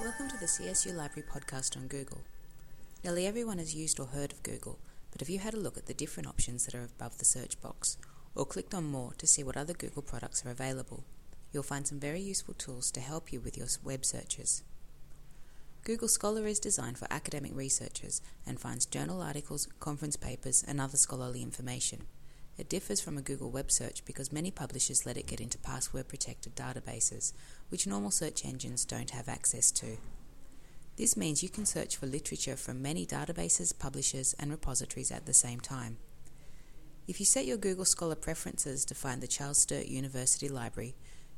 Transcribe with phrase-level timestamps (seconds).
[0.00, 2.20] Welcome to the CSU Library podcast on Google.
[3.02, 4.78] Nearly everyone has used or heard of Google,
[5.10, 7.60] but have you had a look at the different options that are above the search
[7.60, 7.96] box,
[8.36, 11.02] or clicked on more to see what other Google products are available?
[11.52, 14.62] You'll find some very useful tools to help you with your web searches.
[15.82, 20.98] Google Scholar is designed for academic researchers and finds journal articles, conference papers, and other
[20.98, 22.06] scholarly information.
[22.58, 26.08] It differs from a Google web search because many publishers let it get into password
[26.08, 27.32] protected databases,
[27.68, 29.98] which normal search engines don't have access to.
[30.96, 35.32] This means you can search for literature from many databases, publishers, and repositories at the
[35.32, 35.98] same time.
[37.06, 40.96] If you set your Google Scholar preferences to find the Charles Sturt University Library,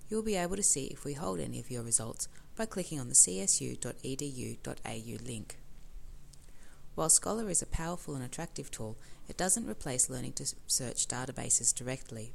[0.09, 2.99] you will be able to see if we hold any of your results by clicking
[2.99, 4.57] on the csu.edu.au
[5.25, 5.59] link.
[7.01, 11.75] While Scholar is a powerful and attractive tool, it doesn't replace learning to search databases
[11.75, 12.35] directly.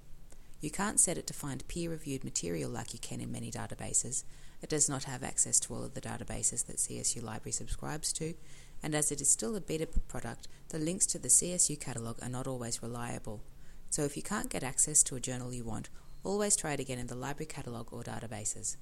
[0.60, 4.24] You can't set it to find peer reviewed material like you can in many databases.
[4.64, 8.34] It does not have access to all of the databases that CSU Library subscribes to,
[8.82, 12.30] and as it is still a beta product, the links to the CSU catalogue are
[12.30, 13.44] not always reliable.
[13.92, 15.90] So if you can't get access to a journal you want,
[16.24, 18.78] always try it again in the library catalogue or databases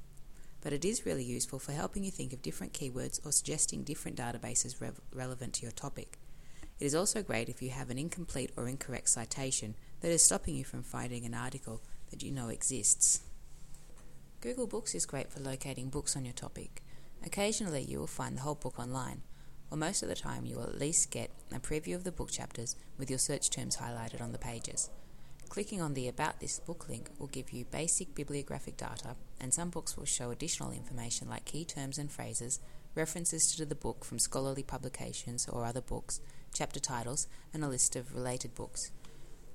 [0.63, 4.17] but it is really useful for helping you think of different keywords or suggesting different
[4.17, 6.17] databases re- relevant to your topic.
[6.79, 10.55] It is also great if you have an incomplete or incorrect citation that is stopping
[10.55, 13.19] you from finding an article that you know exists.
[14.39, 16.81] Google Books is great for locating books on your topic.
[17.25, 19.21] Occasionally, you will find the whole book online,
[19.69, 22.31] or most of the time, you will at least get a preview of the book
[22.31, 24.89] chapters with your search terms highlighted on the pages.
[25.53, 29.69] Clicking on the About This book link will give you basic bibliographic data, and some
[29.69, 32.59] books will show additional information like key terms and phrases,
[32.95, 36.21] references to the book from scholarly publications or other books,
[36.55, 38.91] chapter titles, and a list of related books.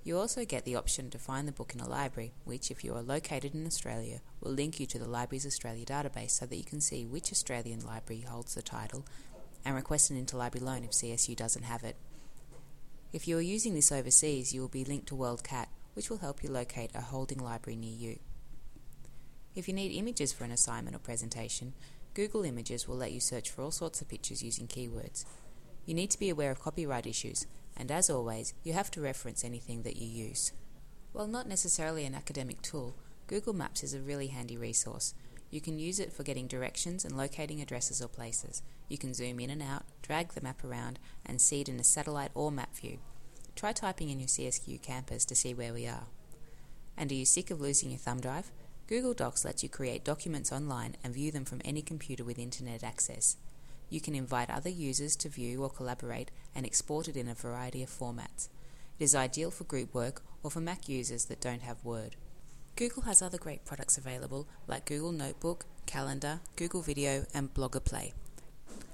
[0.04, 2.94] You also get the option to find the book in a library, which, if you
[2.94, 6.64] are located in Australia, will link you to the Libraries Australia database so that you
[6.64, 9.04] can see which Australian library holds the title
[9.64, 11.96] and request an interlibrary loan if CSU doesn't have it.
[13.12, 15.66] If you are using this overseas, you will be linked to WorldCat,
[15.98, 18.20] which will help you locate a holding library near you.
[19.56, 21.74] If you need images for an assignment or presentation,
[22.14, 25.24] Google Images will let you search for all sorts of pictures using keywords.
[25.86, 29.44] You need to be aware of copyright issues, and as always, you have to reference
[29.44, 30.52] anything that you use.
[31.12, 32.94] While not necessarily an academic tool,
[33.26, 35.14] Google Maps is a really handy resource.
[35.50, 38.62] You can use it for getting directions and locating addresses or places.
[38.88, 41.84] You can zoom in and out, drag the map around, and see it in a
[41.84, 42.98] satellite or map view.
[43.58, 46.04] Try typing in your CSU campus to see where we are.
[46.96, 48.52] And are you sick of losing your thumb drive?
[48.86, 52.84] Google Docs lets you create documents online and view them from any computer with internet
[52.84, 53.36] access.
[53.90, 57.82] You can invite other users to view or collaborate and export it in a variety
[57.82, 58.48] of formats.
[58.96, 62.14] It is ideal for group work or for Mac users that don't have Word.
[62.76, 68.12] Google has other great products available like Google Notebook, Calendar, Google Video, and Blogger Play.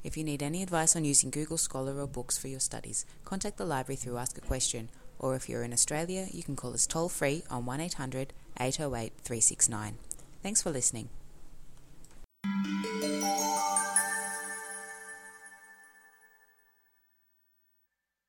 [0.05, 3.57] If you need any advice on using Google Scholar or books for your studies, contact
[3.57, 6.87] the library through Ask a Question, or if you're in Australia, you can call us
[6.87, 9.97] toll free on 1800 808 369.
[10.43, 11.09] Thanks for listening.